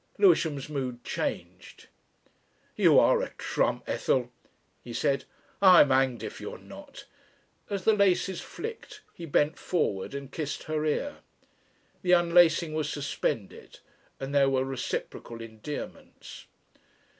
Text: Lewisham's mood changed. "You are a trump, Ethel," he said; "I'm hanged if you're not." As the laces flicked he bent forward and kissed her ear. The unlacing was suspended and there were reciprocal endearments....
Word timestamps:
Lewisham's 0.17 0.67
mood 0.67 1.03
changed. 1.03 1.85
"You 2.75 2.97
are 2.97 3.21
a 3.21 3.29
trump, 3.37 3.83
Ethel," 3.85 4.31
he 4.83 4.93
said; 4.93 5.25
"I'm 5.61 5.91
hanged 5.91 6.23
if 6.23 6.41
you're 6.41 6.57
not." 6.57 7.05
As 7.69 7.83
the 7.83 7.93
laces 7.93 8.41
flicked 8.41 9.03
he 9.13 9.27
bent 9.27 9.59
forward 9.59 10.15
and 10.15 10.31
kissed 10.31 10.63
her 10.63 10.83
ear. 10.87 11.17
The 12.01 12.13
unlacing 12.13 12.73
was 12.73 12.89
suspended 12.89 13.77
and 14.19 14.33
there 14.33 14.49
were 14.49 14.65
reciprocal 14.65 15.39
endearments.... 15.39 16.47